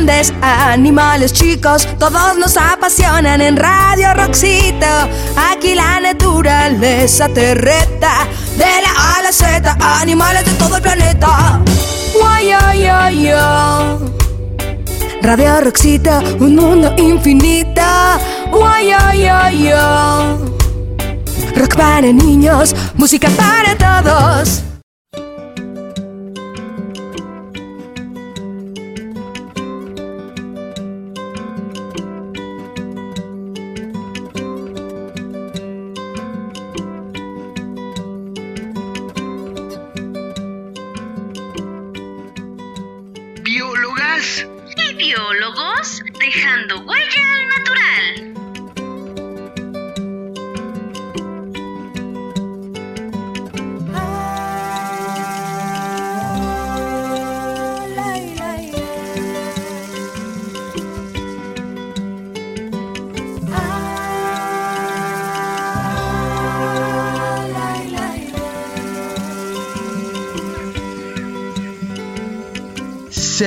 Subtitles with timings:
[0.00, 4.86] grandes, animales chicos, todos nos apasionan en Radio Roxito.
[5.52, 8.26] Aquí la naturaleza te reta,
[8.56, 11.60] de la A la Z, animales de todo el planeta.
[15.22, 17.82] Radio Roxito, un mundo infinito.
[21.56, 24.69] Rock para niños, música para todos.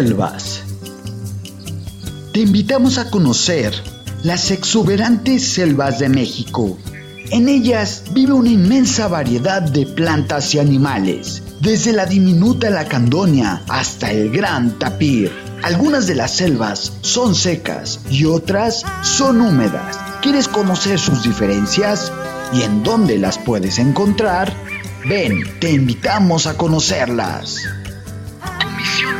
[0.00, 0.62] Selvas.
[2.32, 3.74] Te invitamos a conocer
[4.22, 6.78] las exuberantes selvas de México.
[7.30, 14.10] En ellas vive una inmensa variedad de plantas y animales, desde la diminuta lacandonia hasta
[14.10, 15.30] el gran tapir.
[15.62, 19.98] Algunas de las selvas son secas y otras son húmedas.
[20.22, 22.10] ¿Quieres conocer sus diferencias
[22.54, 24.50] y en dónde las puedes encontrar?
[25.06, 27.66] Ven, te invitamos a conocerlas.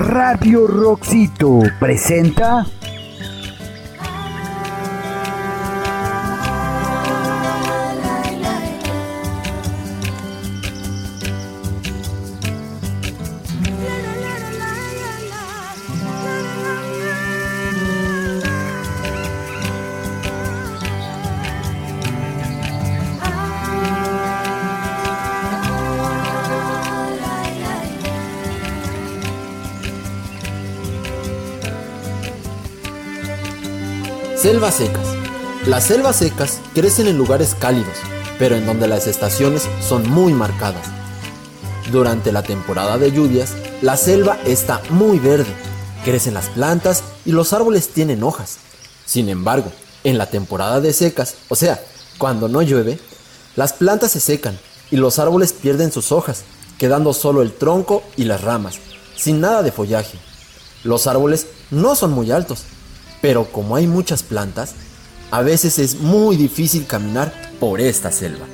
[0.00, 2.64] Radio Roxito presenta
[34.40, 35.04] Selvas secas.
[35.66, 37.96] Las selvas secas crecen en lugares cálidos,
[38.38, 40.86] pero en donde las estaciones son muy marcadas.
[41.90, 45.52] Durante la temporada de lluvias, la selva está muy verde,
[46.04, 48.58] crecen las plantas y los árboles tienen hojas.
[49.06, 49.72] Sin embargo,
[50.04, 51.82] en la temporada de secas, o sea,
[52.16, 53.00] cuando no llueve,
[53.56, 54.56] las plantas se secan
[54.92, 56.44] y los árboles pierden sus hojas,
[56.78, 58.76] quedando solo el tronco y las ramas,
[59.16, 60.16] sin nada de follaje.
[60.84, 62.62] Los árboles no son muy altos,
[63.20, 64.74] pero como hay muchas plantas,
[65.30, 68.46] a veces es muy difícil caminar por esta selva.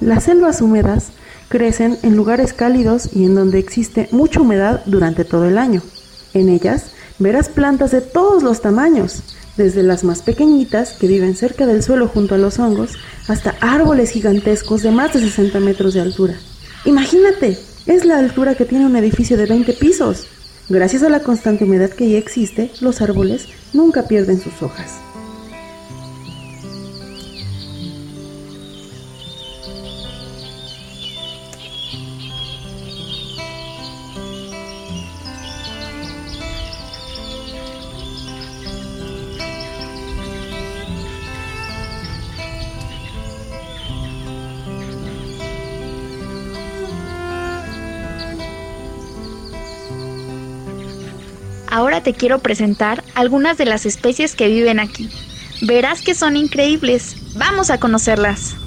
[0.00, 1.08] Las selvas húmedas
[1.48, 5.82] crecen en lugares cálidos y en donde existe mucha humedad durante todo el año.
[6.32, 9.22] En ellas verás plantas de todos los tamaños,
[9.60, 12.92] desde las más pequeñitas que viven cerca del suelo junto a los hongos,
[13.28, 16.34] hasta árboles gigantescos de más de 60 metros de altura.
[16.86, 20.26] Imagínate, es la altura que tiene un edificio de 20 pisos.
[20.70, 25.09] Gracias a la constante humedad que ya existe, los árboles nunca pierden sus hojas.
[52.02, 55.10] Te quiero presentar algunas de las especies que viven aquí.
[55.60, 57.14] Verás que son increíbles.
[57.34, 58.59] Vamos a conocerlas.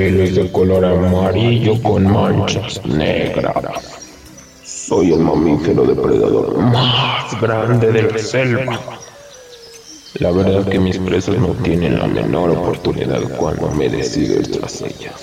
[0.00, 3.82] Pelo es de color amarillo con manchas negras.
[4.64, 8.80] Soy el mamífero depredador más grande de la selva.
[10.14, 14.80] La verdad que mis presas no tienen la menor oportunidad cuando me decido ir tras
[14.80, 15.18] ellas.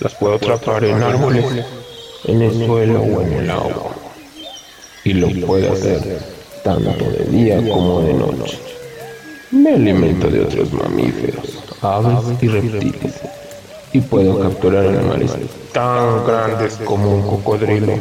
[0.00, 1.44] Las puedo atrapar en árboles,
[2.24, 3.90] en el suelo o en el agua.
[5.04, 6.00] Y lo puedo hacer
[6.64, 8.58] tanto de día como de noche.
[9.50, 13.35] Me alimento de otros mamíferos, aves y reptiles.
[13.92, 15.32] Y puedo capturar animales
[15.72, 17.94] tan grandes como un cocodrilo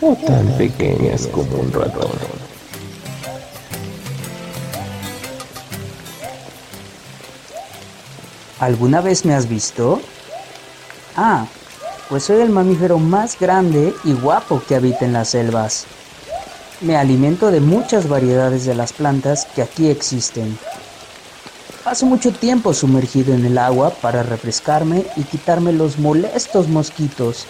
[0.00, 2.10] o tan pequeñas como un ratón.
[8.60, 10.00] ¿Alguna vez me has visto?
[11.16, 11.46] Ah,
[12.08, 15.86] pues soy el mamífero más grande y guapo que habita en las selvas.
[16.80, 20.58] Me alimento de muchas variedades de las plantas que aquí existen.
[21.88, 27.46] Paso mucho tiempo sumergido en el agua para refrescarme y quitarme los molestos mosquitos.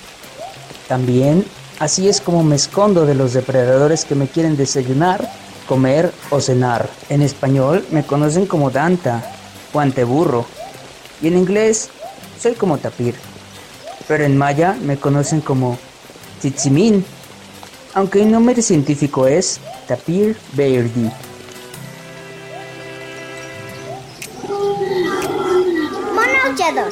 [0.87, 1.45] También
[1.81, 5.29] así es como me escondo de los depredadores que me quieren desayunar,
[5.67, 6.89] comer o cenar.
[7.09, 9.29] En español me conocen como Danta
[9.73, 10.47] o anteburro
[11.21, 11.91] y en inglés
[12.41, 13.17] soy como tapir.
[14.07, 15.77] Pero en maya me conocen como
[16.39, 17.05] Tzitzimín,
[17.93, 19.59] aunque el nombre científico es
[19.89, 21.11] Tapir Beirdi.
[26.59, 26.89] Mono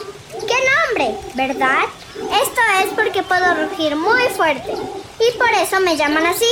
[0.46, 1.18] ¡Qué nombre!
[1.34, 1.86] ¿Verdad?
[2.14, 6.46] Esto es porque puedo rugir muy fuerte y por eso me llaman así.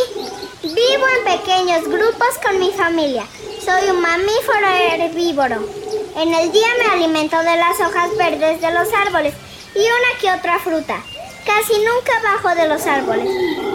[0.62, 3.24] Vivo en pequeños grupos con mi familia.
[3.64, 5.64] Soy un mamífero herbívoro.
[6.16, 9.34] En el día me alimento de las hojas verdes de los árboles
[9.76, 11.00] y una que otra fruta.
[11.46, 13.28] Casi nunca bajo de los árboles,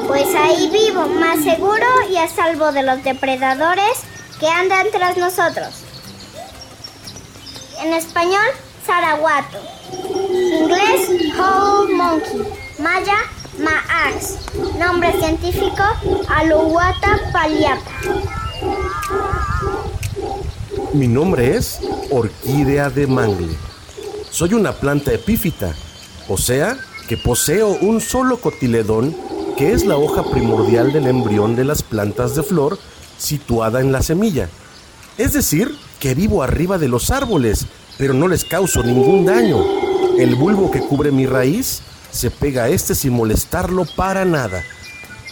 [0.06, 4.00] pues ahí vivo más seguro y a salvo de los depredadores
[4.38, 5.86] que andan tras nosotros.
[7.82, 8.50] En español,
[8.90, 9.60] Saraguato.
[10.34, 12.42] Inglés, Whole Monkey.
[12.80, 13.20] Maya,
[13.60, 14.38] Maax.
[14.80, 15.84] Nombre científico,
[16.28, 17.92] Aluwata paliapa.
[20.94, 23.56] Mi nombre es Orquídea de Mangle.
[24.32, 25.76] Soy una planta epífita,
[26.28, 26.76] o sea,
[27.08, 29.16] que poseo un solo cotiledón
[29.56, 32.80] que es la hoja primordial del embrión de las plantas de flor
[33.20, 34.50] situada en la semilla.
[35.20, 37.68] Es decir, que vivo arriba de los árboles,
[38.00, 39.57] pero no les causo ningún daño.
[40.18, 41.81] El bulbo que cubre mi raíz
[42.12, 44.63] se pega a este sin molestarlo para nada.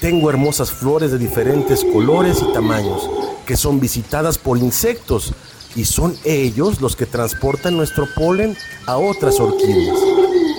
[0.02, 3.10] Tengo hermosas flores de diferentes colores y tamaños
[3.46, 5.34] que son visitadas por insectos
[5.76, 8.56] y son ellos los que transportan nuestro polen
[8.86, 9.98] a otras orquídeas.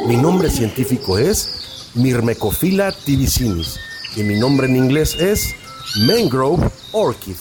[0.06, 3.78] Mi nombre científico es Myrmecophila tibicinis
[4.16, 5.54] y mi nombre en inglés es
[6.06, 7.36] Mangrove Orchid.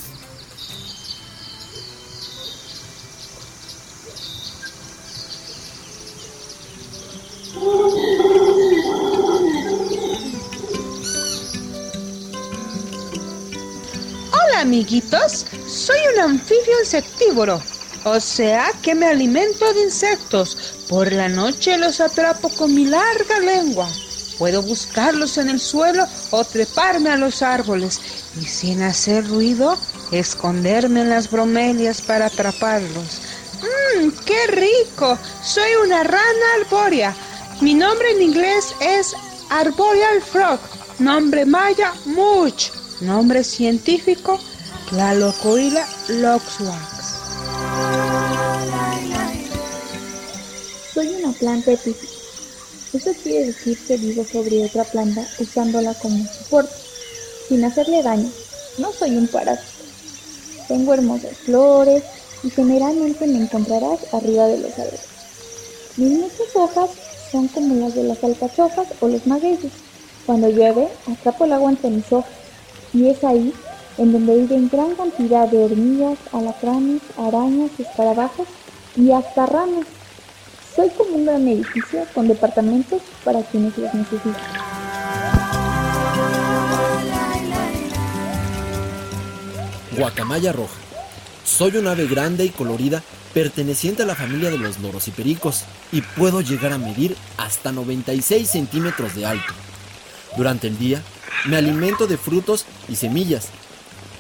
[14.77, 17.59] Amiguitos, soy un anfibio insectívoro,
[18.03, 20.75] o sea que me alimento de insectos.
[20.88, 23.89] Por la noche los atrapo con mi larga lengua.
[24.38, 28.00] Puedo buscarlos en el suelo o treparme a los árboles
[28.39, 29.75] y sin hacer ruido
[30.12, 33.19] esconderme en las bromelias para atraparlos.
[33.63, 35.18] ¡Mmm, qué rico!
[35.44, 37.15] Soy una rana arbórea.
[37.62, 39.15] Mi nombre en inglés es
[39.50, 40.59] Arboreal Frog.
[41.00, 42.69] Nombre maya, Much.
[43.01, 44.40] Nombre científico,
[44.91, 47.19] la locoila loxwax.
[50.94, 52.13] Soy una planta epífita.
[52.94, 56.73] Eso quiere decir que vivo sobre otra planta usándola como soporte,
[57.49, 58.29] sin hacerle daño.
[58.77, 59.83] No soy un parásito.
[60.69, 62.03] Tengo hermosas flores
[62.44, 65.01] y generalmente me encontrarás arriba de los árboles.
[65.97, 66.89] Mis muchas hojas
[67.31, 69.73] son como las de las alcachofas o los magueyes.
[70.25, 72.31] Cuando llueve, atrapo el agua entre mis hojas
[72.94, 73.53] y es ahí
[73.97, 78.47] en donde viven gran cantidad de hormigas, alacranes, arañas, escarabajos
[78.95, 79.85] y hasta ranas.
[80.75, 84.35] Soy como un gran edificio con departamentos para quienes los necesitan.
[89.97, 90.75] Guacamaya roja.
[91.44, 93.01] Soy un ave grande y colorida
[93.33, 97.71] perteneciente a la familia de los loros y pericos y puedo llegar a medir hasta
[97.71, 99.54] 96 centímetros de alto.
[100.35, 101.01] Durante el día
[101.45, 103.49] me alimento de frutos y semillas.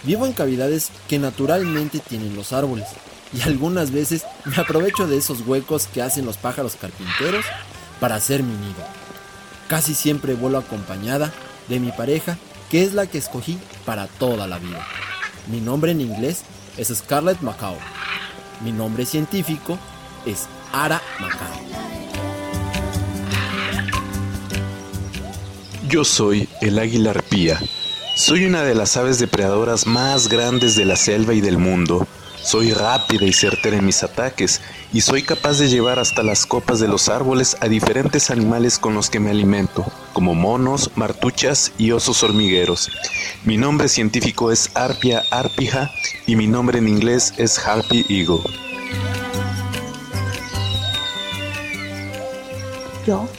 [0.03, 2.85] Vivo en cavidades que naturalmente tienen los árboles
[3.33, 7.45] y algunas veces me aprovecho de esos huecos que hacen los pájaros carpinteros
[7.99, 8.83] para hacer mi nido.
[9.67, 11.33] Casi siempre vuelo acompañada
[11.67, 12.37] de mi pareja,
[12.69, 14.85] que es la que escogí para toda la vida.
[15.47, 16.43] Mi nombre en inglés
[16.77, 17.77] es Scarlett Macao.
[18.63, 19.77] Mi nombre científico
[20.25, 21.87] es Ara Macao.
[25.89, 27.59] Yo soy el águila arpía.
[28.17, 32.07] Soy una de las aves depredadoras más grandes de la selva y del mundo.
[32.41, 34.59] Soy rápida y certera en mis ataques
[34.91, 38.95] y soy capaz de llevar hasta las copas de los árboles a diferentes animales con
[38.95, 42.89] los que me alimento, como monos, martuchas y osos hormigueros.
[43.45, 45.91] Mi nombre científico es Arpia arpija
[46.25, 48.41] y mi nombre en inglés es Harpy Eagle.
[53.05, 53.29] Yo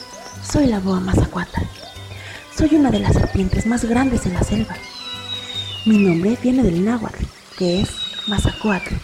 [0.49, 1.68] soy la boa mazacuata.
[2.59, 4.75] Soy una de las serpientes más grandes en la selva.
[5.87, 7.25] Mi nombre viene del náhuatl,
[7.57, 7.88] que es
[8.27, 8.97] Mazacoatl,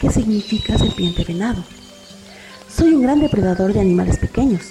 [0.00, 1.62] que significa serpiente venado.
[2.74, 4.62] Soy un gran depredador de animales pequeños,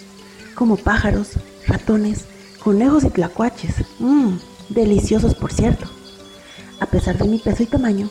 [0.56, 1.34] como pájaros,
[1.68, 2.26] ratones,
[2.64, 3.76] conejos y tlacuaches.
[4.00, 5.86] Mmm, deliciosos por cierto.
[6.80, 8.10] A pesar de mi peso y tamaño,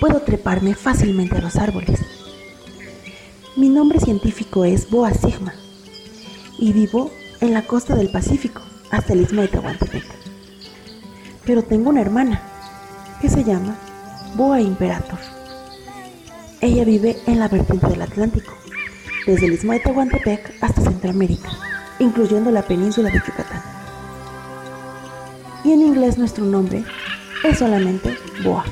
[0.00, 2.00] puedo treparme fácilmente a los árboles.
[3.54, 5.52] Mi nombre científico es Boa Sigma
[6.58, 7.10] y vivo
[7.42, 10.04] en la costa del Pacífico, hasta el istmo de Tehuantepec.
[11.44, 12.40] Pero tengo una hermana
[13.20, 13.76] que se llama
[14.34, 15.18] Boa Imperator.
[16.60, 18.52] Ella vive en la vertiente del Atlántico,
[19.26, 21.48] desde el istmo de Tehuantepec hasta Centroamérica,
[21.98, 23.62] incluyendo la península de Yucatán.
[25.64, 26.84] Y en inglés nuestro nombre
[27.44, 28.64] es solamente Boa.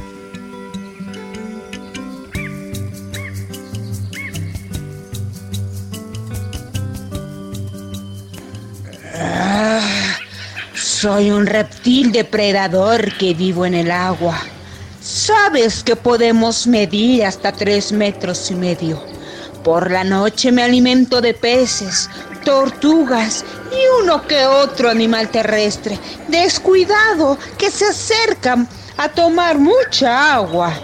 [11.00, 14.36] Soy un reptil depredador que vivo en el agua.
[15.00, 19.00] Sabes que podemos medir hasta tres metros y medio.
[19.62, 22.10] Por la noche me alimento de peces,
[22.44, 30.74] tortugas y uno que otro animal terrestre, descuidado, que se acercan a tomar mucha agua.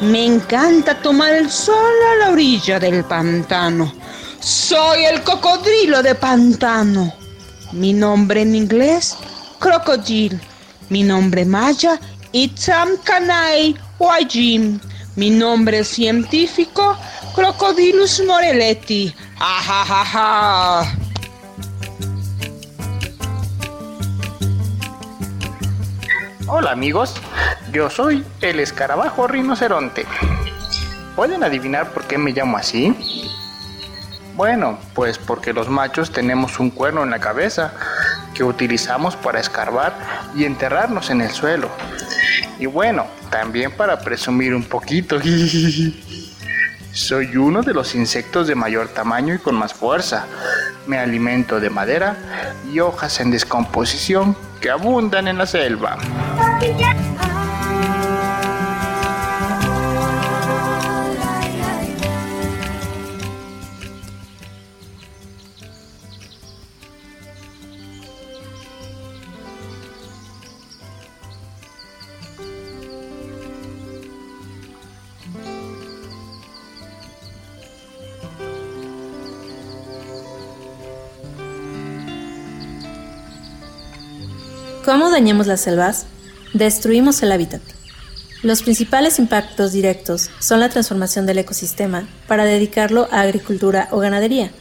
[0.00, 3.94] Me encanta tomar el sol a la orilla del pantano.
[4.40, 7.14] Soy el cocodrilo de pantano.
[7.72, 9.16] Mi nombre en inglés,
[9.58, 10.38] crocodile.
[10.88, 11.98] Mi nombre maya,
[12.32, 14.80] Itzam Kanai Wajim.
[15.16, 16.96] Mi nombre científico,
[17.34, 19.14] Crocodilus moreleti.
[19.40, 20.92] ¡Ajajaja!
[26.48, 27.14] Hola amigos,
[27.72, 30.06] yo soy el escarabajo rinoceronte.
[31.16, 32.94] ¿Pueden adivinar por qué me llamo así?
[34.36, 37.72] Bueno, pues porque los machos tenemos un cuerno en la cabeza
[38.36, 39.96] que utilizamos para escarbar
[40.36, 41.70] y enterrarnos en el suelo.
[42.58, 45.18] Y bueno, también para presumir un poquito.
[46.92, 50.26] Soy uno de los insectos de mayor tamaño y con más fuerza.
[50.86, 52.16] Me alimento de madera
[52.72, 55.98] y hojas en descomposición que abundan en la selva.
[84.86, 86.06] ¿Cómo dañamos las selvas?
[86.54, 87.60] Destruimos el hábitat.
[88.44, 94.52] Los principales impactos directos son la transformación del ecosistema para dedicarlo a agricultura o ganadería.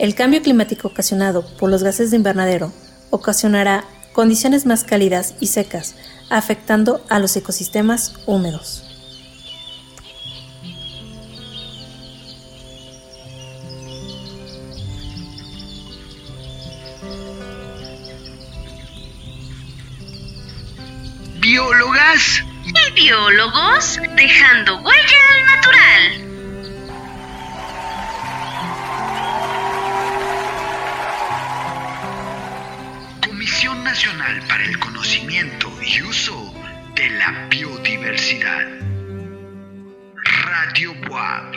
[0.00, 2.72] El cambio climático ocasionado por los gases de invernadero
[3.10, 5.94] ocasionará condiciones más cálidas y secas,
[6.28, 8.87] afectando a los ecosistemas húmedos.
[23.28, 26.02] Biólogos dejando huella al natural.
[33.26, 36.54] Comisión Nacional para el Conocimiento y Uso
[36.94, 38.66] de la Biodiversidad.
[40.44, 41.54] Radio WAP,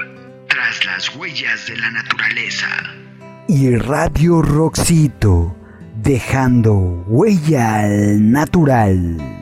[0.47, 2.67] tras las huellas de la naturaleza.
[3.47, 5.55] Y Radio Roxito,
[5.95, 6.73] dejando
[7.07, 9.40] huella al natural.